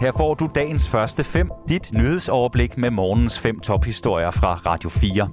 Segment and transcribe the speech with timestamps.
[0.00, 5.28] Her får du dagens første fem, dit nyhedsoverblik med morgens fem tophistorier fra Radio 4.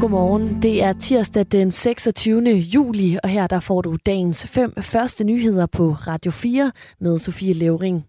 [0.00, 0.62] Godmorgen.
[0.62, 2.50] Det er tirsdag den 26.
[2.50, 7.52] juli, og her der får du dagens fem første nyheder på Radio 4 med Sofie
[7.52, 8.04] Levering.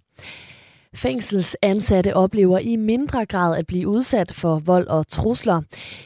[0.96, 5.62] Fængselsansatte oplever i mindre grad at blive udsat for vold og trusler.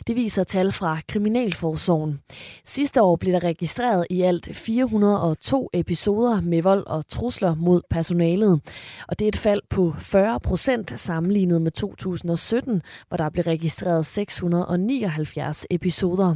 [0.07, 2.20] Det viser tal fra Kriminalforsorgen.
[2.66, 8.62] Sidste år blev der registreret i alt 402 episoder med vold og trusler mod personalet.
[9.07, 14.05] Og det er et fald på 40 procent sammenlignet med 2017, hvor der blev registreret
[14.05, 16.35] 679 episoder.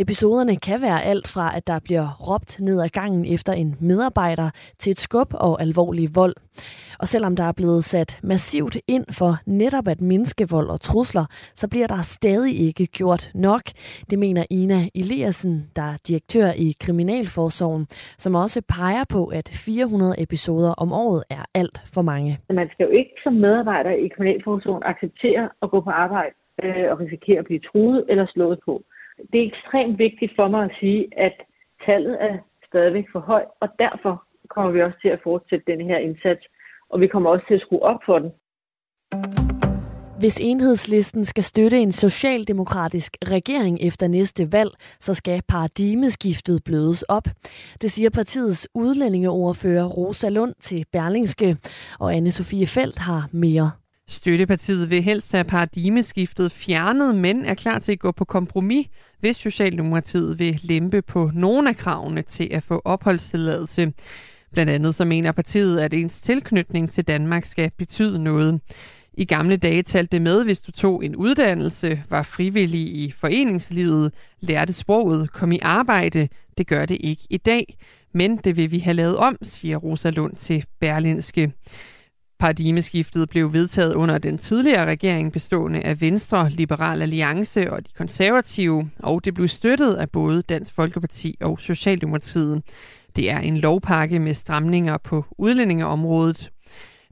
[0.00, 4.50] Episoderne kan være alt fra, at der bliver råbt ned ad gangen efter en medarbejder,
[4.78, 6.34] til et skub og alvorlig vold.
[7.00, 11.26] Og selvom der er blevet sat massivt ind for netop at mindske vold og trusler,
[11.54, 13.62] så bliver der stadig ikke gjort nok.
[14.10, 17.86] Det mener Ina Eliassen, der er direktør i Kriminalforsorgen,
[18.18, 22.38] som også peger på, at 400 episoder om året er alt for mange.
[22.50, 27.00] Man skal jo ikke som medarbejder i Kriminalforsorgen acceptere at gå på arbejde øh, og
[27.00, 28.82] risikere at blive truet eller slået på
[29.32, 31.34] det er ekstremt vigtigt for mig at sige, at
[31.86, 35.98] tallet er stadigvæk for højt, og derfor kommer vi også til at fortsætte den her
[35.98, 36.42] indsats,
[36.90, 38.30] og vi kommer også til at skrue op for den.
[40.18, 47.24] Hvis enhedslisten skal støtte en socialdemokratisk regering efter næste valg, så skal paradigmeskiftet blødes op.
[47.82, 51.56] Det siger partiets udlændingeordfører Rosa Lund til Berlingske,
[52.00, 53.70] og anne Sofie Felt har mere.
[54.10, 58.86] Støttepartiet vil helst have paradigmeskiftet fjernet, men er klar til at gå på kompromis,
[59.20, 63.92] hvis Socialdemokratiet vil lempe på nogle af kravene til at få opholdstilladelse.
[64.52, 68.60] Blandt andet så mener partiet, at ens tilknytning til Danmark skal betyde noget.
[69.14, 74.12] I gamle dage talte det med, hvis du tog en uddannelse, var frivillig i foreningslivet,
[74.40, 76.28] lærte sproget, kom i arbejde.
[76.58, 77.76] Det gør det ikke i dag,
[78.12, 81.52] men det vil vi have lavet om, siger Rosa Lund til Berlinske.
[82.38, 88.90] Paradigmeskiftet blev vedtaget under den tidligere regering bestående af Venstre, Liberal Alliance og de konservative,
[88.98, 92.62] og det blev støttet af både Dansk Folkeparti og Socialdemokratiet.
[93.16, 96.50] Det er en lovpakke med stramninger på udlændingeområdet.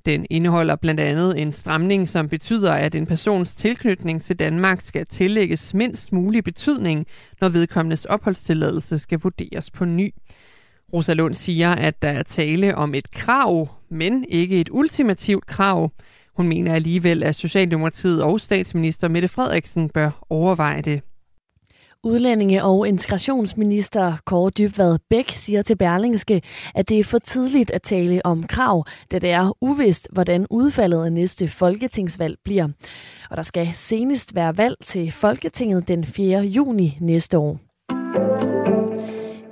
[0.06, 5.06] Den indeholder blandt andet en stramning, som betyder, at en persons tilknytning til Danmark skal
[5.06, 7.06] tillægges mindst mulig betydning,
[7.40, 10.14] når vedkommendes opholdstilladelse skal vurderes på ny.
[10.92, 15.92] Rosa Lund siger, at der er tale om et krav, men ikke et ultimativt krav.
[16.36, 21.00] Hun mener alligevel, at Socialdemokratiet og statsminister Mette Frederiksen bør overveje det.
[22.06, 26.42] Udlændinge- og integrationsminister Kåre Dybvad Bæk siger til Berlingske,
[26.74, 31.04] at det er for tidligt at tale om krav, da det er uvist, hvordan udfaldet
[31.04, 32.68] af næste folketingsvalg bliver.
[33.30, 36.40] Og der skal senest være valg til Folketinget den 4.
[36.40, 37.65] juni næste år.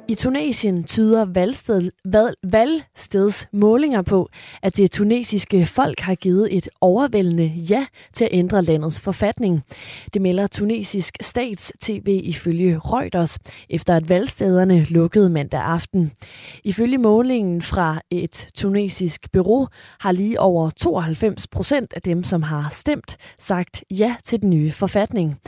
[0.09, 4.29] I Tunesien tyder valgsted, valg, valgsteds målinger på,
[4.63, 9.63] at det tunesiske folk har givet et overvældende ja til at ændre landets forfatning.
[10.15, 13.39] Det melder tunesisk stats-TV ifølge Reuters,
[13.71, 16.13] efter at valgstederne lukkede mandag aften.
[16.65, 19.69] Ifølge målingen fra et tunesisk bureau
[20.01, 24.73] har lige over 92 procent af dem, som har stemt, sagt ja til den nye
[24.73, 25.39] forfatning.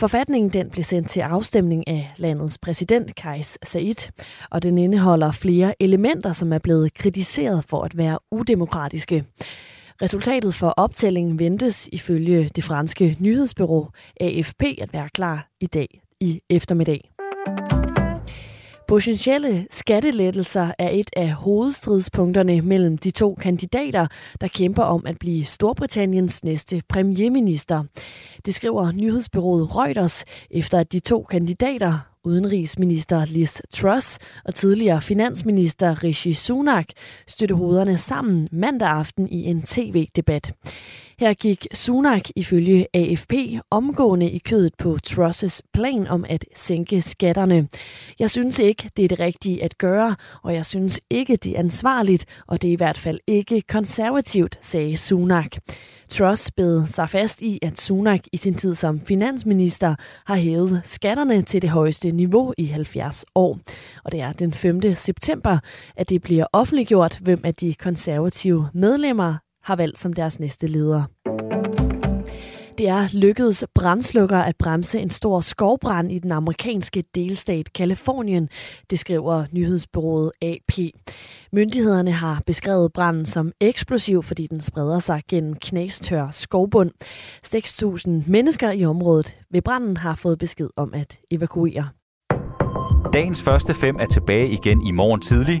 [0.00, 4.10] Forfatningen den blev sendt til afstemning af landets præsident Kais Said,
[4.50, 9.24] og den indeholder flere elementer, som er blevet kritiseret for at være udemokratiske.
[10.02, 13.90] Resultatet for optællingen ventes ifølge det franske nyhedsbyrå
[14.20, 17.09] AFP at være klar i dag i eftermiddag.
[18.90, 24.06] Potentielle skattelettelser er et af hovedstridspunkterne mellem de to kandidater,
[24.40, 27.84] der kæmper om at blive Storbritanniens næste premierminister.
[28.46, 36.04] Det skriver nyhedsbyrået Reuters, efter at de to kandidater, udenrigsminister Liz Truss og tidligere finansminister
[36.04, 36.86] Rishi Sunak
[37.26, 40.52] støtte hovederne sammen mandag aften i en tv-debat.
[41.20, 43.32] Her gik Sunak ifølge AFP
[43.70, 47.68] omgående i kødet på Trusses plan om at sænke skatterne.
[48.18, 51.58] Jeg synes ikke, det er det rigtige at gøre, og jeg synes ikke, det er
[51.58, 55.56] ansvarligt, og det er i hvert fald ikke konservativt, sagde Sunak.
[56.10, 59.94] Truss bed sig fast i, at Sunak i sin tid som finansminister
[60.26, 63.58] har hævet skatterne til det højeste niveau i 70 år.
[64.04, 64.94] Og det er den 5.
[64.94, 65.58] september,
[65.96, 71.04] at det bliver offentliggjort, hvem af de konservative medlemmer har valgt som deres næste leder.
[72.80, 78.48] Det er lykkedes brandslukker at bremse en stor skovbrand i den amerikanske delstat Kalifornien,
[78.90, 80.72] det skriver nyhedsbyrået AP.
[81.52, 86.90] Myndighederne har beskrevet branden som eksplosiv, fordi den spreder sig gennem knæstør skovbund.
[87.46, 91.88] 6.000 mennesker i området ved branden har fået besked om at evakuere.
[93.12, 95.60] Dagens første fem er tilbage igen i morgen tidlig.